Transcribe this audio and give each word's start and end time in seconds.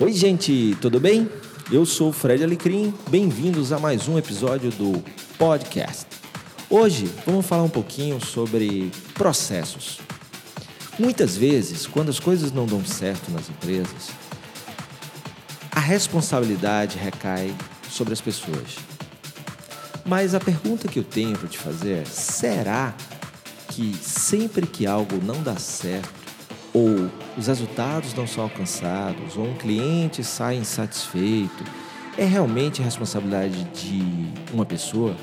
Oi, 0.00 0.12
gente, 0.12 0.76
tudo 0.80 0.98
bem? 0.98 1.30
Eu 1.70 1.84
sou 1.84 2.08
o 2.08 2.12
Fred 2.12 2.42
Alecrim, 2.42 2.92
bem-vindos 3.08 3.72
a 3.72 3.78
mais 3.78 4.08
um 4.08 4.18
episódio 4.18 4.70
do 4.70 5.04
podcast. 5.36 6.06
Hoje 6.68 7.08
vamos 7.26 7.46
falar 7.46 7.62
um 7.62 7.68
pouquinho 7.68 8.18
sobre 8.24 8.90
processos. 9.14 10.00
Muitas 10.98 11.36
vezes, 11.36 11.86
quando 11.86 12.08
as 12.08 12.18
coisas 12.18 12.50
não 12.50 12.64
dão 12.64 12.84
certo 12.84 13.30
nas 13.30 13.50
empresas, 13.50 14.10
a 15.70 15.78
responsabilidade 15.78 16.98
recai 16.98 17.54
sobre 17.88 18.14
as 18.14 18.20
pessoas. 18.20 18.76
Mas 20.04 20.34
a 20.34 20.40
pergunta 20.40 20.88
que 20.88 20.98
eu 20.98 21.04
tenho 21.04 21.38
para 21.38 21.48
te 21.48 21.58
fazer 21.58 21.98
é: 21.98 22.04
será 22.04 22.94
que 23.68 23.94
sempre 23.94 24.66
que 24.66 24.86
algo 24.86 25.16
não 25.22 25.42
dá 25.42 25.56
certo, 25.56 26.21
ou 26.72 27.10
os 27.36 27.46
resultados 27.46 28.14
não 28.14 28.26
são 28.26 28.44
alcançados, 28.44 29.36
ou 29.36 29.44
um 29.44 29.54
cliente 29.54 30.24
sai 30.24 30.56
insatisfeito, 30.56 31.64
é 32.16 32.24
realmente 32.24 32.82
responsabilidade 32.82 33.64
de 33.64 34.02
uma 34.52 34.64
pessoa? 34.64 35.16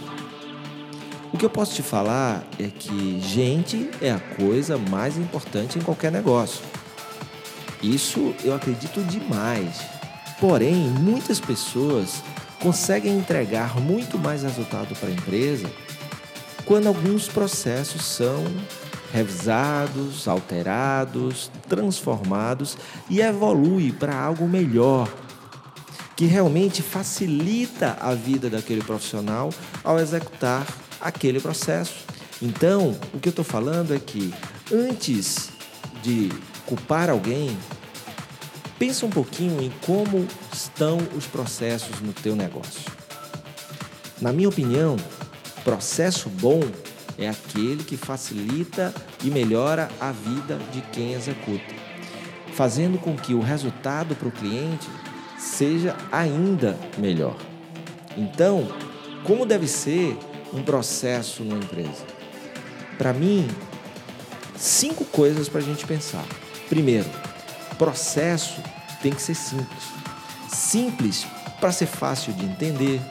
O 1.31 1.37
que 1.37 1.45
eu 1.45 1.49
posso 1.49 1.75
te 1.75 1.83
falar 1.83 2.43
é 2.59 2.67
que 2.67 3.19
gente 3.21 3.89
é 4.01 4.11
a 4.11 4.19
coisa 4.19 4.77
mais 4.77 5.17
importante 5.17 5.77
em 5.77 5.81
qualquer 5.81 6.11
negócio. 6.11 6.63
Isso 7.81 8.33
eu 8.43 8.53
acredito 8.53 9.01
demais. 9.03 9.81
Porém, 10.39 10.75
muitas 10.75 11.39
pessoas 11.39 12.23
conseguem 12.59 13.17
entregar 13.17 13.79
muito 13.79 14.17
mais 14.17 14.43
resultado 14.43 14.95
para 14.95 15.09
a 15.09 15.11
empresa 15.11 15.69
quando 16.65 16.87
alguns 16.87 17.27
processos 17.27 18.03
são 18.03 18.43
revisados, 19.11 20.27
alterados, 20.27 21.51
transformados 21.67 22.77
e 23.09 23.21
evolui 23.21 23.91
para 23.91 24.15
algo 24.15 24.47
melhor, 24.47 25.11
que 26.15 26.25
realmente 26.25 26.81
facilita 26.81 27.97
a 27.99 28.13
vida 28.13 28.49
daquele 28.49 28.81
profissional 28.81 29.49
ao 29.83 29.99
executar 29.99 30.65
aquele 30.99 31.39
processo. 31.39 32.05
Então, 32.41 32.95
o 33.13 33.19
que 33.19 33.29
eu 33.29 33.31
estou 33.31 33.45
falando 33.45 33.93
é 33.93 33.99
que 33.99 34.33
antes 34.71 35.49
de 36.03 36.29
culpar 36.65 37.09
alguém, 37.09 37.57
pensa 38.77 39.05
um 39.05 39.09
pouquinho 39.09 39.61
em 39.61 39.71
como 39.85 40.27
estão 40.53 40.97
os 41.15 41.25
processos 41.25 41.99
no 41.99 42.13
teu 42.13 42.35
negócio. 42.35 42.91
Na 44.21 44.31
minha 44.31 44.47
opinião, 44.47 44.95
processo 45.63 46.29
bom 46.29 46.61
é 47.19 47.27
aquele 47.27 47.83
que 47.83 47.97
facilita 47.97 48.93
e 49.21 49.29
melhora 49.29 49.89
a 49.99 50.11
vida 50.11 50.57
de 50.71 50.81
quem 50.93 51.13
executa, 51.13 51.75
fazendo 52.53 52.97
com 52.97 53.15
que 53.15 53.33
o 53.33 53.41
resultado 53.41 54.15
para 54.15 54.29
o 54.29 54.31
cliente 54.31 54.87
seja 55.37 55.95
ainda 56.11 56.79
melhor. 56.97 57.35
Então, 58.15 58.69
como 59.25 59.45
deve 59.45 59.67
ser 59.67 60.17
um 60.53 60.63
processo 60.63 61.43
numa 61.43 61.57
empresa? 61.57 62.05
Para 62.97 63.11
mim, 63.11 63.47
cinco 64.55 65.03
coisas 65.03 65.49
para 65.49 65.59
a 65.59 65.63
gente 65.63 65.85
pensar. 65.85 66.25
Primeiro, 66.69 67.09
processo 67.77 68.61
tem 69.01 69.11
que 69.11 69.21
ser 69.21 69.35
simples. 69.35 69.83
Simples 70.49 71.27
para 71.59 71.71
ser 71.73 71.85
fácil 71.85 72.31
de 72.33 72.45
entender, 72.45 73.01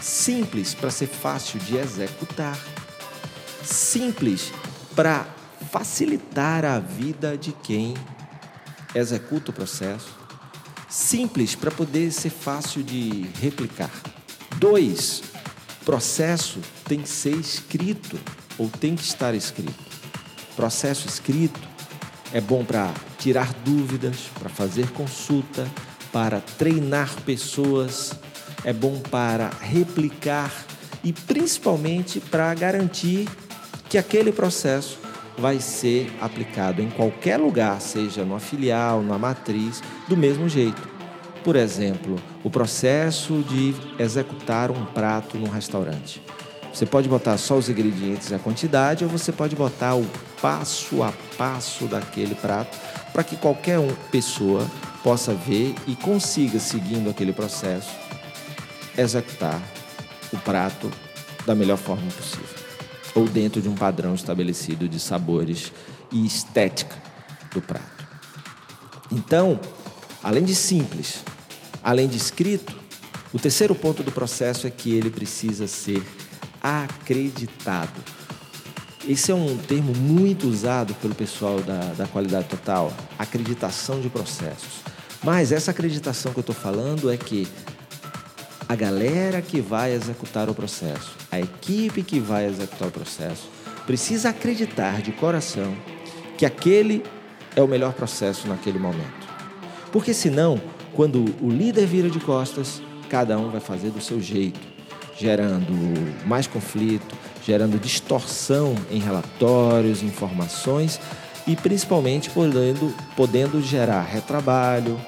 simples 0.00 0.72
para 0.72 0.90
ser 0.90 1.08
fácil 1.08 1.58
de 1.60 1.76
executar 1.76 2.56
simples 3.64 4.52
para 4.94 5.26
facilitar 5.72 6.64
a 6.64 6.78
vida 6.78 7.36
de 7.36 7.52
quem 7.52 7.94
executa 8.94 9.50
o 9.50 9.54
processo, 9.54 10.14
simples 10.88 11.54
para 11.54 11.70
poder 11.70 12.12
ser 12.12 12.30
fácil 12.30 12.82
de 12.82 13.26
replicar. 13.40 13.90
Dois, 14.58 15.22
processo 15.84 16.60
tem 16.84 17.00
que 17.00 17.08
ser 17.08 17.36
escrito 17.36 18.18
ou 18.56 18.68
tem 18.68 18.94
que 18.94 19.02
estar 19.02 19.34
escrito. 19.34 19.82
Processo 20.54 21.08
escrito 21.08 21.60
é 22.32 22.40
bom 22.40 22.64
para 22.64 22.92
tirar 23.18 23.52
dúvidas, 23.64 24.30
para 24.38 24.48
fazer 24.48 24.90
consulta, 24.90 25.68
para 26.12 26.40
treinar 26.40 27.10
pessoas, 27.22 28.12
é 28.64 28.72
bom 28.72 29.00
para 29.00 29.50
replicar 29.60 30.52
e 31.02 31.12
principalmente 31.12 32.20
para 32.20 32.54
garantir 32.54 33.28
que 33.94 33.98
aquele 33.98 34.32
processo 34.32 34.98
vai 35.38 35.60
ser 35.60 36.12
aplicado 36.20 36.82
em 36.82 36.90
qualquer 36.90 37.36
lugar, 37.36 37.80
seja 37.80 38.24
numa 38.24 38.40
filial, 38.40 39.04
na 39.04 39.16
matriz, 39.16 39.80
do 40.08 40.16
mesmo 40.16 40.48
jeito. 40.48 40.82
Por 41.44 41.54
exemplo, 41.54 42.16
o 42.42 42.50
processo 42.50 43.44
de 43.48 43.72
executar 43.96 44.72
um 44.72 44.84
prato 44.84 45.38
num 45.38 45.48
restaurante. 45.48 46.20
Você 46.72 46.84
pode 46.84 47.08
botar 47.08 47.38
só 47.38 47.56
os 47.56 47.68
ingredientes 47.68 48.30
e 48.30 48.34
a 48.34 48.38
quantidade, 48.40 49.04
ou 49.04 49.10
você 49.10 49.30
pode 49.30 49.54
botar 49.54 49.94
o 49.94 50.04
passo 50.42 51.00
a 51.00 51.12
passo 51.38 51.84
daquele 51.84 52.34
prato 52.34 52.76
para 53.12 53.22
que 53.22 53.36
qualquer 53.36 53.78
um, 53.78 53.94
pessoa 54.10 54.68
possa 55.04 55.32
ver 55.34 55.72
e 55.86 55.94
consiga, 55.94 56.58
seguindo 56.58 57.08
aquele 57.08 57.32
processo, 57.32 57.92
executar 58.98 59.62
o 60.32 60.36
prato 60.38 60.90
da 61.46 61.54
melhor 61.54 61.78
forma 61.78 62.10
possível 62.10 62.63
ou 63.14 63.28
dentro 63.28 63.62
de 63.62 63.68
um 63.68 63.74
padrão 63.74 64.14
estabelecido 64.14 64.88
de 64.88 64.98
sabores 64.98 65.72
e 66.10 66.26
estética 66.26 66.96
do 67.52 67.62
prato. 67.62 68.06
Então, 69.10 69.60
além 70.22 70.44
de 70.44 70.54
simples, 70.54 71.22
além 71.82 72.08
de 72.08 72.16
escrito, 72.16 72.74
o 73.32 73.38
terceiro 73.38 73.74
ponto 73.74 74.02
do 74.02 74.12
processo 74.12 74.66
é 74.66 74.70
que 74.70 74.92
ele 74.94 75.10
precisa 75.10 75.66
ser 75.66 76.02
acreditado. 76.62 78.02
Esse 79.06 79.30
é 79.30 79.34
um 79.34 79.56
termo 79.58 79.94
muito 79.94 80.48
usado 80.48 80.94
pelo 80.94 81.14
pessoal 81.14 81.60
da, 81.60 81.80
da 81.92 82.06
qualidade 82.06 82.48
total, 82.48 82.92
acreditação 83.18 84.00
de 84.00 84.08
processos. 84.08 84.82
Mas 85.22 85.52
essa 85.52 85.70
acreditação 85.70 86.32
que 86.32 86.38
eu 86.38 86.42
estou 86.42 86.54
falando 86.54 87.10
é 87.10 87.16
que 87.16 87.46
a 88.68 88.74
galera 88.74 89.42
que 89.42 89.60
vai 89.60 89.92
executar 89.92 90.48
o 90.48 90.54
processo, 90.54 91.16
a 91.30 91.38
equipe 91.38 92.02
que 92.02 92.18
vai 92.18 92.46
executar 92.46 92.88
o 92.88 92.90
processo, 92.90 93.48
precisa 93.86 94.30
acreditar 94.30 95.02
de 95.02 95.12
coração 95.12 95.74
que 96.36 96.46
aquele 96.46 97.02
é 97.54 97.62
o 97.62 97.68
melhor 97.68 97.92
processo 97.92 98.48
naquele 98.48 98.78
momento. 98.78 99.28
Porque 99.92 100.14
senão, 100.14 100.60
quando 100.94 101.24
o 101.40 101.50
líder 101.50 101.86
vira 101.86 102.10
de 102.10 102.18
costas, 102.18 102.82
cada 103.08 103.38
um 103.38 103.50
vai 103.50 103.60
fazer 103.60 103.90
do 103.90 104.00
seu 104.00 104.20
jeito, 104.20 104.60
gerando 105.16 105.72
mais 106.26 106.46
conflito, 106.46 107.14
gerando 107.44 107.78
distorção 107.78 108.74
em 108.90 108.98
relatórios, 108.98 110.02
informações 110.02 110.98
e 111.46 111.54
principalmente 111.54 112.30
podendo, 112.30 112.92
podendo 113.14 113.60
gerar 113.60 114.02
retrabalho, 114.02 114.98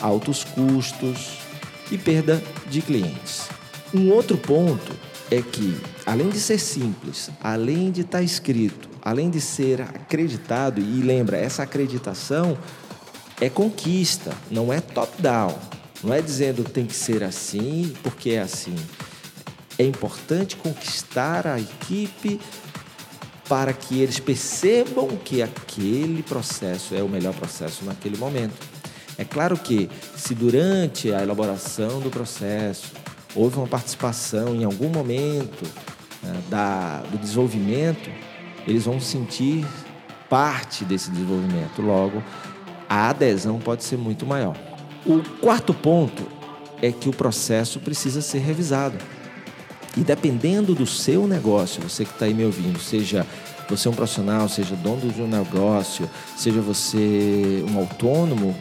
altos 0.00 0.44
custos, 0.44 1.45
e 1.90 1.98
perda 1.98 2.42
de 2.68 2.82
clientes. 2.82 3.48
Um 3.94 4.10
outro 4.10 4.36
ponto 4.36 4.92
é 5.30 5.40
que, 5.40 5.76
além 6.04 6.28
de 6.28 6.38
ser 6.38 6.58
simples, 6.58 7.30
além 7.40 7.90
de 7.90 8.02
estar 8.02 8.22
escrito, 8.22 8.88
além 9.02 9.30
de 9.30 9.40
ser 9.40 9.80
acreditado, 9.80 10.80
e 10.80 11.00
lembra, 11.00 11.36
essa 11.36 11.62
acreditação 11.62 12.58
é 13.40 13.48
conquista, 13.48 14.32
não 14.50 14.72
é 14.72 14.80
top-down. 14.80 15.56
Não 16.02 16.12
é 16.12 16.20
dizendo 16.20 16.62
tem 16.62 16.86
que 16.86 16.94
ser 16.94 17.24
assim 17.24 17.94
porque 18.02 18.30
é 18.30 18.40
assim. 18.40 18.74
É 19.78 19.84
importante 19.84 20.56
conquistar 20.56 21.46
a 21.46 21.58
equipe 21.58 22.40
para 23.48 23.72
que 23.72 24.00
eles 24.00 24.18
percebam 24.18 25.08
que 25.24 25.42
aquele 25.42 26.22
processo 26.22 26.94
é 26.94 27.02
o 27.02 27.08
melhor 27.08 27.34
processo 27.34 27.84
naquele 27.84 28.16
momento. 28.16 28.75
É 29.18 29.24
claro 29.24 29.56
que, 29.56 29.88
se 30.16 30.34
durante 30.34 31.12
a 31.12 31.22
elaboração 31.22 32.00
do 32.00 32.10
processo 32.10 32.92
houve 33.34 33.56
uma 33.56 33.66
participação 33.66 34.54
em 34.54 34.64
algum 34.64 34.88
momento 34.88 35.64
né, 36.22 36.42
da, 36.48 37.02
do 37.10 37.18
desenvolvimento, 37.18 38.10
eles 38.66 38.84
vão 38.84 39.00
sentir 39.00 39.66
parte 40.28 40.84
desse 40.84 41.10
desenvolvimento. 41.10 41.80
Logo, 41.80 42.22
a 42.88 43.10
adesão 43.10 43.58
pode 43.58 43.84
ser 43.84 43.96
muito 43.96 44.26
maior. 44.26 44.56
O 45.04 45.22
quarto 45.40 45.72
ponto 45.72 46.26
é 46.82 46.90
que 46.90 47.08
o 47.08 47.12
processo 47.12 47.80
precisa 47.80 48.20
ser 48.20 48.38
revisado. 48.38 48.96
E 49.96 50.00
dependendo 50.00 50.74
do 50.74 50.86
seu 50.86 51.26
negócio, 51.26 51.82
você 51.82 52.04
que 52.04 52.10
está 52.12 52.26
aí 52.26 52.34
me 52.34 52.44
ouvindo, 52.44 52.78
seja 52.78 53.26
você 53.68 53.88
um 53.88 53.94
profissional, 53.94 54.48
seja 54.48 54.76
dono 54.76 55.10
de 55.10 55.22
um 55.22 55.26
negócio, 55.26 56.08
seja 56.36 56.60
você 56.60 57.64
um 57.70 57.78
autônomo, 57.78 58.54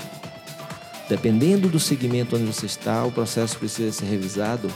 Dependendo 1.07 1.69
do 1.69 1.79
segmento 1.79 2.35
onde 2.35 2.45
você 2.45 2.65
está, 2.65 3.05
o 3.05 3.11
processo 3.11 3.57
precisa 3.57 3.91
ser 3.91 4.05
revisado 4.05 4.71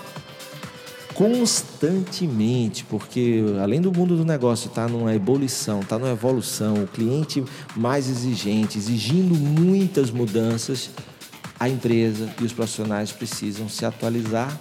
constantemente, 1.20 2.86
porque 2.86 3.44
além 3.62 3.82
do 3.82 3.92
mundo 3.92 4.16
do 4.16 4.24
negócio 4.24 4.70
estar 4.70 4.86
tá 4.86 4.88
numa 4.88 5.14
ebulição, 5.14 5.82
estar 5.82 5.98
tá 5.98 6.00
numa 6.00 6.14
evolução, 6.14 6.76
o 6.76 6.88
cliente 6.88 7.44
mais 7.76 8.08
exigente, 8.08 8.78
exigindo 8.78 9.36
muitas 9.36 10.12
mudanças, 10.12 10.90
a 11.60 11.68
empresa 11.68 12.34
e 12.40 12.46
os 12.46 12.54
profissionais 12.54 13.12
precisam 13.12 13.68
se 13.68 13.86
atualizar. 13.86 14.58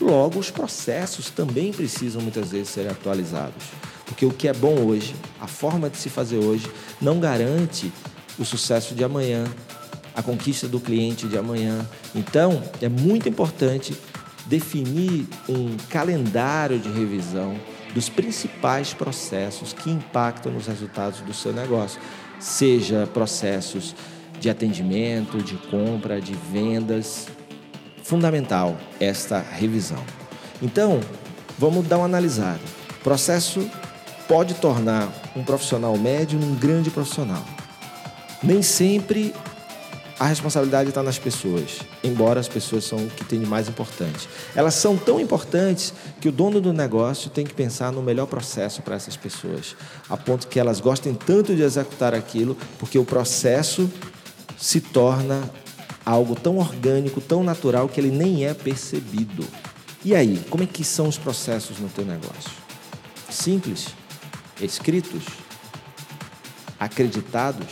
Logo, 0.00 0.38
os 0.38 0.50
processos 0.50 1.28
também 1.28 1.72
precisam 1.72 2.22
muitas 2.22 2.52
vezes 2.52 2.68
ser 2.68 2.88
atualizados. 2.88 3.64
Porque 4.06 4.24
o 4.24 4.30
que 4.30 4.48
é 4.48 4.54
bom 4.54 4.86
hoje, 4.86 5.14
a 5.38 5.46
forma 5.46 5.90
de 5.90 5.98
se 5.98 6.08
fazer 6.08 6.38
hoje, 6.38 6.70
não 7.02 7.20
garante 7.20 7.92
o 8.38 8.46
sucesso 8.46 8.94
de 8.94 9.04
amanhã, 9.04 9.44
a 10.18 10.22
conquista 10.22 10.66
do 10.66 10.80
cliente 10.80 11.28
de 11.28 11.38
amanhã. 11.38 11.86
Então, 12.12 12.60
é 12.82 12.88
muito 12.88 13.28
importante 13.28 13.96
definir 14.46 15.28
um 15.48 15.76
calendário 15.88 16.76
de 16.80 16.90
revisão 16.90 17.54
dos 17.94 18.08
principais 18.08 18.92
processos 18.92 19.72
que 19.72 19.88
impactam 19.88 20.50
nos 20.50 20.66
resultados 20.66 21.20
do 21.20 21.32
seu 21.32 21.52
negócio, 21.52 22.00
seja 22.40 23.08
processos 23.14 23.94
de 24.40 24.50
atendimento, 24.50 25.40
de 25.40 25.54
compra, 25.54 26.20
de 26.20 26.34
vendas. 26.52 27.28
Fundamental 28.02 28.76
esta 28.98 29.38
revisão. 29.38 30.02
Então, 30.60 30.98
vamos 31.56 31.86
dar 31.86 31.98
uma 31.98 32.06
analisada. 32.06 32.60
O 32.90 33.04
processo 33.04 33.70
pode 34.26 34.54
tornar 34.54 35.12
um 35.36 35.44
profissional 35.44 35.96
médio 35.96 36.40
um 36.40 36.56
grande 36.56 36.90
profissional. 36.90 37.44
Nem 38.42 38.62
sempre 38.62 39.32
a 40.18 40.26
responsabilidade 40.26 40.88
está 40.88 41.02
nas 41.02 41.18
pessoas, 41.18 41.78
embora 42.02 42.40
as 42.40 42.48
pessoas 42.48 42.84
são 42.84 42.98
o 42.98 43.08
que 43.08 43.24
tem 43.24 43.38
de 43.38 43.46
mais 43.46 43.68
importante. 43.68 44.28
Elas 44.54 44.74
são 44.74 44.96
tão 44.96 45.20
importantes 45.20 45.94
que 46.20 46.28
o 46.28 46.32
dono 46.32 46.60
do 46.60 46.72
negócio 46.72 47.30
tem 47.30 47.46
que 47.46 47.54
pensar 47.54 47.92
no 47.92 48.02
melhor 48.02 48.26
processo 48.26 48.82
para 48.82 48.96
essas 48.96 49.16
pessoas, 49.16 49.76
a 50.08 50.16
ponto 50.16 50.48
que 50.48 50.58
elas 50.58 50.80
gostem 50.80 51.14
tanto 51.14 51.54
de 51.54 51.62
executar 51.62 52.14
aquilo, 52.14 52.56
porque 52.80 52.98
o 52.98 53.04
processo 53.04 53.88
se 54.58 54.80
torna 54.80 55.48
algo 56.04 56.34
tão 56.34 56.58
orgânico, 56.58 57.20
tão 57.20 57.44
natural 57.44 57.88
que 57.88 58.00
ele 58.00 58.10
nem 58.10 58.44
é 58.44 58.52
percebido. 58.52 59.46
E 60.04 60.16
aí, 60.16 60.44
como 60.50 60.64
é 60.64 60.66
que 60.66 60.82
são 60.82 61.06
os 61.06 61.16
processos 61.16 61.78
no 61.78 61.88
teu 61.88 62.04
negócio? 62.04 62.50
Simples, 63.30 63.88
escritos, 64.60 65.22
acreditados 66.80 67.66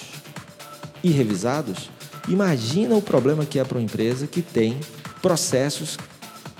e 1.02 1.10
revisados? 1.10 1.95
Imagina 2.28 2.94
o 2.94 3.02
problema 3.02 3.44
que 3.44 3.58
é 3.58 3.64
para 3.64 3.78
uma 3.78 3.84
empresa 3.84 4.26
que 4.26 4.42
tem 4.42 4.80
processos 5.22 5.96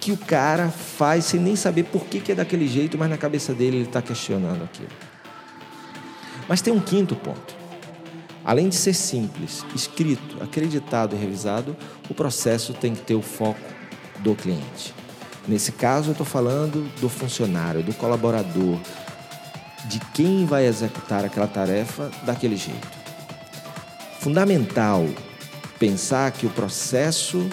que 0.01 0.13
o 0.13 0.17
cara 0.17 0.71
faz 0.71 1.25
sem 1.25 1.41
nem 1.41 1.57
saber 1.57 1.85
por 1.85 2.05
que, 2.05 2.21
que 2.21 2.33
é 2.33 2.35
daquele 2.35 2.69
jeito, 2.69 2.97
mas 2.97 3.11
na 3.11 3.17
cabeça 3.17 3.53
dele 3.53 3.79
ele 3.79 3.87
está 3.87 4.01
questionando 4.01 4.63
aquilo. 4.63 4.89
Mas 6.49 6.63
tem 6.63 6.73
um 6.73 6.81
quinto 6.81 7.17
ponto. 7.17 7.57
Além 8.45 8.69
de 8.69 8.77
ser 8.77 8.95
simples, 8.95 9.67
escrito, 9.75 10.41
acreditado 10.41 11.17
e 11.17 11.19
revisado, 11.19 11.77
o 12.09 12.15
processo 12.15 12.73
tem 12.73 12.95
que 12.95 13.03
ter 13.03 13.17
o 13.17 13.23
foco 13.23 13.59
do 14.21 14.37
cliente. 14.37 14.95
Nesse 15.49 15.73
caso, 15.73 16.11
eu 16.11 16.13
estou 16.13 16.27
falando 16.27 16.89
do 17.01 17.09
funcionário, 17.09 17.83
do 17.83 17.93
colaborador, 17.93 18.79
de 19.89 19.99
quem 20.15 20.47
vai 20.47 20.67
executar 20.67 21.25
aquela 21.25 21.49
tarefa 21.49 22.11
daquele 22.25 22.57
jeito. 22.57 22.87
Fundamental 24.21 25.05
pensar 25.79 26.31
que 26.33 26.47
o 26.47 26.51
processo 26.51 27.49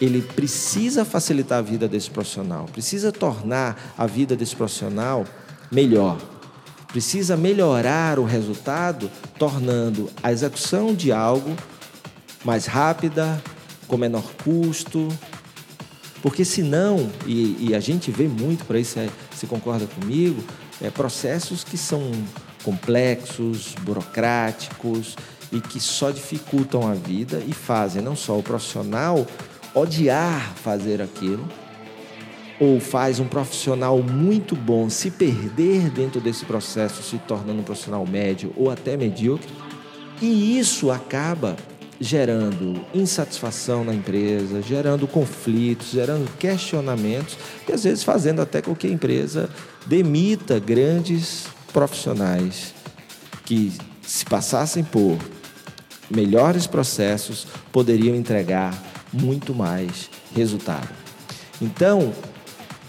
ele 0.00 0.20
precisa 0.20 1.04
facilitar 1.04 1.58
a 1.58 1.62
vida 1.62 1.88
desse 1.88 2.10
profissional, 2.10 2.66
precisa 2.66 3.12
tornar 3.12 3.94
a 3.96 4.06
vida 4.06 4.36
desse 4.36 4.54
profissional 4.56 5.24
melhor. 5.70 6.18
Precisa 6.88 7.36
melhorar 7.36 8.18
o 8.20 8.24
resultado, 8.24 9.10
tornando 9.36 10.08
a 10.22 10.30
execução 10.30 10.94
de 10.94 11.10
algo 11.10 11.56
mais 12.44 12.66
rápida, 12.66 13.42
com 13.88 13.96
menor 13.96 14.24
custo. 14.44 15.08
Porque 16.22 16.44
senão, 16.44 17.10
e, 17.26 17.68
e 17.68 17.74
a 17.74 17.80
gente 17.80 18.10
vê 18.10 18.28
muito 18.28 18.64
por 18.64 18.76
aí, 18.76 18.84
você, 18.84 19.10
você 19.30 19.46
concorda 19.46 19.86
comigo, 19.86 20.42
é, 20.80 20.88
processos 20.88 21.64
que 21.64 21.76
são 21.76 22.12
complexos, 22.62 23.74
burocráticos, 23.82 25.16
e 25.54 25.60
que 25.60 25.78
só 25.78 26.10
dificultam 26.10 26.86
a 26.86 26.94
vida 26.94 27.40
e 27.46 27.52
fazem 27.52 28.02
não 28.02 28.16
só 28.16 28.36
o 28.36 28.42
profissional 28.42 29.24
odiar 29.72 30.52
fazer 30.56 31.00
aquilo, 31.00 31.46
ou 32.58 32.80
faz 32.80 33.20
um 33.20 33.26
profissional 33.26 34.02
muito 34.02 34.56
bom 34.56 34.90
se 34.90 35.10
perder 35.12 35.90
dentro 35.90 36.20
desse 36.20 36.44
processo, 36.44 37.02
se 37.02 37.18
tornando 37.18 37.60
um 37.60 37.64
profissional 37.64 38.04
médio 38.06 38.52
ou 38.56 38.68
até 38.68 38.96
medíocre, 38.96 39.48
e 40.20 40.58
isso 40.58 40.90
acaba 40.90 41.56
gerando 42.00 42.84
insatisfação 42.92 43.84
na 43.84 43.94
empresa, 43.94 44.60
gerando 44.60 45.06
conflitos, 45.06 45.90
gerando 45.90 46.28
questionamentos 46.38 47.36
e 47.68 47.72
às 47.72 47.84
vezes 47.84 48.02
fazendo 48.02 48.42
até 48.42 48.60
com 48.60 48.74
que 48.74 48.88
a 48.88 48.90
empresa 48.90 49.48
demita 49.86 50.58
grandes 50.58 51.46
profissionais 51.72 52.74
que 53.44 53.72
se 54.02 54.24
passassem 54.24 54.82
por 54.82 55.18
melhores 56.14 56.66
processos 56.66 57.46
poderiam 57.72 58.14
entregar 58.14 58.80
muito 59.12 59.54
mais 59.54 60.10
resultado. 60.34 60.88
Então, 61.60 62.12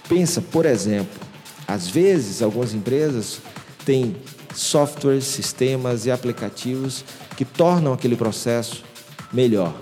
pensa, 0.07 0.42
por 0.42 0.66
exemplo, 0.66 1.19
às 1.68 1.88
vezes 1.88 2.42
algumas 2.42 2.74
empresas 2.74 3.39
têm 3.86 4.16
softwares, 4.54 5.25
sistemas 5.25 6.06
e 6.06 6.12
aplicativos 6.12 7.04
que 7.36 7.45
tornam 7.45 7.94
aquele 7.94 8.16
processo 8.16 8.83
melhor. 9.31 9.74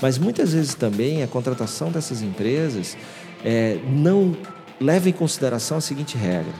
Mas 0.00 0.18
muitas 0.18 0.52
vezes 0.52 0.74
também 0.74 1.22
a 1.22 1.26
contratação 1.26 1.90
dessas 1.90 2.22
empresas 2.22 2.96
é, 3.44 3.78
não 3.88 4.36
leva 4.80 5.08
em 5.08 5.12
consideração 5.12 5.78
a 5.78 5.80
seguinte 5.80 6.16
regra: 6.16 6.52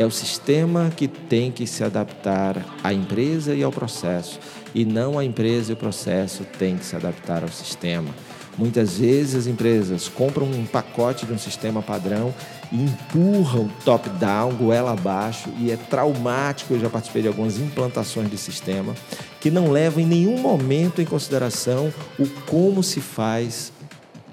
é 0.00 0.06
o 0.06 0.10
sistema 0.10 0.90
que 0.96 1.06
tem 1.06 1.52
que 1.52 1.66
se 1.66 1.84
adaptar 1.84 2.64
à 2.82 2.90
empresa 2.90 3.54
e 3.54 3.62
ao 3.62 3.70
processo 3.70 4.40
e 4.74 4.82
não 4.82 5.18
a 5.18 5.24
empresa 5.26 5.72
e 5.72 5.74
o 5.74 5.76
processo 5.76 6.42
têm 6.58 6.78
que 6.78 6.86
se 6.86 6.96
adaptar 6.96 7.42
ao 7.42 7.50
sistema. 7.50 8.08
Muitas 8.56 8.96
vezes 8.96 9.34
as 9.34 9.46
empresas 9.46 10.08
compram 10.08 10.46
um 10.46 10.64
pacote 10.64 11.26
de 11.26 11.32
um 11.34 11.38
sistema 11.38 11.82
padrão 11.82 12.34
e 12.72 12.76
empurram 12.76 13.68
top-down, 13.84 14.54
goela 14.54 14.92
abaixo, 14.92 15.50
e 15.58 15.70
é 15.70 15.76
traumático. 15.76 16.72
Eu 16.72 16.80
já 16.80 16.88
participei 16.88 17.20
de 17.20 17.28
algumas 17.28 17.58
implantações 17.58 18.30
de 18.30 18.38
sistema 18.38 18.94
que 19.38 19.50
não 19.50 19.70
levam 19.70 20.02
em 20.02 20.06
nenhum 20.06 20.38
momento 20.38 21.02
em 21.02 21.04
consideração 21.04 21.92
o 22.18 22.26
como 22.46 22.82
se 22.82 23.02
faz 23.02 23.70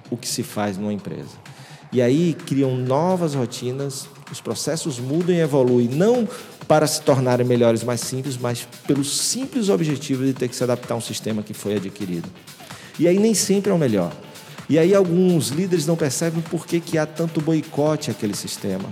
o 0.10 0.15
que 0.15 0.27
se 0.27 0.44
faz 0.44 0.77
numa 0.77 0.94
empresa. 0.94 1.36
E 1.92 2.01
aí 2.01 2.34
criam 2.34 2.77
novas 2.77 3.34
rotinas, 3.34 4.08
os 4.31 4.41
processos 4.41 5.00
mudam 5.00 5.36
e 5.36 5.39
evoluem, 5.39 5.88
não 5.88 6.27
para 6.67 6.86
se 6.86 7.01
tornarem 7.01 7.46
melhores, 7.46 7.84
mais 7.84 8.01
simples, 8.01 8.38
mas 8.38 8.67
pelo 8.86 9.03
simples 9.03 9.69
objetivo 9.69 10.25
de 10.25 10.34
ter 10.34 10.48
que 10.48 10.55
se 10.55 10.63
adaptar 10.63 10.96
a 10.96 10.98
um 10.98 11.01
sistema 11.01 11.41
que 11.41 11.53
foi 11.53 11.75
adquirido. 11.75 12.29
E 13.00 13.07
aí 13.07 13.19
nem 13.19 13.34
sempre 13.34 13.72
é 13.72 13.74
o 13.74 13.77
melhor. 13.77 14.12
E 14.69 14.77
aí 14.77 14.93
alguns 14.93 15.48
líderes 15.48 15.86
não 15.86 15.96
percebem 15.96 16.41
por 16.41 16.65
que, 16.65 16.79
que 16.81 16.98
há 16.98 17.05
tanto 17.05 17.39
boicote 17.39 18.12
àquele 18.12 18.36
sistema, 18.36 18.89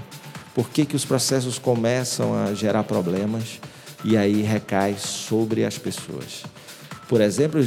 por 0.54 0.70
que, 0.70 0.86
que 0.86 0.96
os 0.96 1.04
processos 1.04 1.60
começam 1.60 2.34
a 2.34 2.54
gerar 2.54 2.84
problemas 2.84 3.60
e 4.04 4.16
aí 4.16 4.42
recai 4.42 4.96
sobre 4.98 5.66
as 5.66 5.78
pessoas. 5.78 6.44
Por 7.10 7.20
exemplo, 7.20 7.60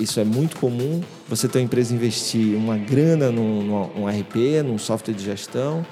isso 0.00 0.18
é 0.18 0.24
muito 0.24 0.56
comum, 0.56 1.02
você 1.28 1.46
ter 1.46 1.58
uma 1.58 1.64
empresa 1.64 1.94
investir 1.94 2.56
uma 2.56 2.78
grana 2.78 3.30
num, 3.30 3.62
num 3.62 4.06
RP, 4.08 4.62
num 4.64 4.78
software 4.78 5.14
de 5.14 5.24
gestão, 5.24 5.84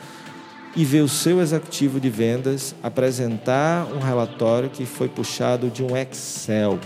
e 0.77 0.85
ver 0.85 1.01
o 1.01 1.09
seu 1.09 1.41
executivo 1.41 1.99
de 1.99 2.09
vendas 2.09 2.75
apresentar 2.83 3.87
um 3.87 3.99
relatório 3.99 4.71
que 4.71 4.87
foi 4.87 5.09
puxado 5.09 5.69
de 5.69 5.83
um 5.83 5.97
Excel 5.97 6.79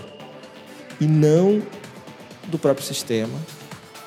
e 1.00 1.06
não 1.06 1.62
do 2.46 2.58
próprio 2.58 2.84
sistema, 2.84 3.38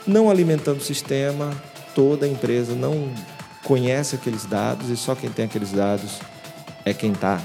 não 0.06 0.30
alimentando 0.30 0.80
o 0.80 0.84
sistema, 0.84 1.52
toda 1.94 2.26
a 2.26 2.30
empresa 2.30 2.74
não 2.74 3.12
conhece 3.64 4.16
aqueles 4.16 4.46
dados 4.46 4.90
e 4.90 4.98
só 4.98 5.14
quem 5.14 5.30
tem 5.30 5.46
aqueles 5.46 5.72
dados 5.72 6.20
é 6.86 6.94
quem 6.94 7.12
está 7.12 7.42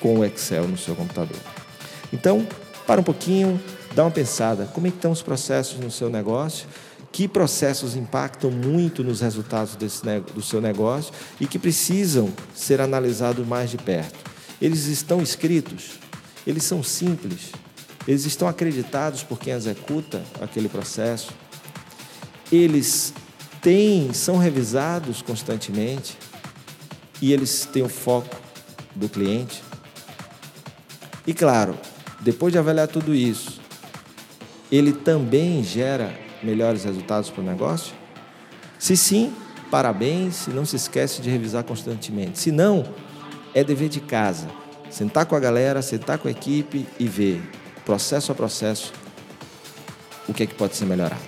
com 0.00 0.18
o 0.18 0.24
Excel 0.24 0.66
no 0.66 0.78
seu 0.78 0.94
computador. 0.94 1.36
Então, 2.12 2.46
para 2.86 3.00
um 3.00 3.04
pouquinho, 3.04 3.60
dá 3.94 4.04
uma 4.04 4.10
pensada, 4.10 4.64
como 4.72 4.86
é 4.86 4.90
estão 4.90 5.10
os 5.10 5.22
processos 5.22 5.78
no 5.78 5.90
seu 5.90 6.08
negócio 6.08 6.66
que 7.10 7.26
processos 7.26 7.96
impactam 7.96 8.50
muito 8.50 9.02
nos 9.02 9.20
resultados 9.20 9.76
desse, 9.76 10.02
do 10.34 10.42
seu 10.42 10.60
negócio 10.60 11.12
e 11.40 11.46
que 11.46 11.58
precisam 11.58 12.32
ser 12.54 12.80
analisados 12.80 13.46
mais 13.46 13.70
de 13.70 13.78
perto. 13.78 14.18
Eles 14.60 14.86
estão 14.86 15.22
escritos, 15.22 15.98
eles 16.46 16.64
são 16.64 16.82
simples, 16.82 17.52
eles 18.06 18.24
estão 18.24 18.48
acreditados 18.48 19.22
por 19.22 19.38
quem 19.38 19.52
executa 19.52 20.22
aquele 20.40 20.68
processo, 20.68 21.32
eles 22.50 23.12
têm, 23.60 24.12
são 24.12 24.38
revisados 24.38 25.22
constantemente 25.22 26.16
e 27.20 27.32
eles 27.32 27.68
têm 27.70 27.82
o 27.82 27.88
foco 27.88 28.36
do 28.94 29.08
cliente. 29.08 29.62
E 31.26 31.34
claro, 31.34 31.78
depois 32.20 32.52
de 32.52 32.58
avaliar 32.58 32.88
tudo 32.88 33.14
isso, 33.14 33.60
ele 34.70 34.92
também 34.92 35.62
gera 35.62 36.27
melhores 36.42 36.84
resultados 36.84 37.30
para 37.30 37.42
o 37.42 37.44
negócio? 37.44 37.94
Se 38.78 38.96
sim, 38.96 39.32
parabéns 39.70 40.46
e 40.46 40.50
não 40.50 40.64
se 40.64 40.76
esquece 40.76 41.20
de 41.20 41.30
revisar 41.30 41.64
constantemente. 41.64 42.38
Se 42.38 42.52
não, 42.52 42.84
é 43.54 43.64
dever 43.64 43.88
de 43.88 44.00
casa. 44.00 44.46
Sentar 44.90 45.26
com 45.26 45.36
a 45.36 45.40
galera, 45.40 45.82
sentar 45.82 46.18
com 46.18 46.28
a 46.28 46.30
equipe 46.30 46.86
e 46.98 47.06
ver, 47.06 47.42
processo 47.84 48.32
a 48.32 48.34
processo, 48.34 48.92
o 50.26 50.32
que 50.32 50.44
é 50.44 50.46
que 50.46 50.54
pode 50.54 50.76
ser 50.76 50.86
melhorado. 50.86 51.20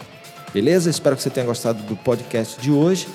Beleza? 0.53 0.91
Espero 0.91 1.17
que 1.17 1.23
você 1.23 1.31
tenha 1.31 1.47
gostado 1.47 1.83
do 1.83 1.97
podcast 1.97 2.61
de 2.61 2.71
hoje. 2.71 3.09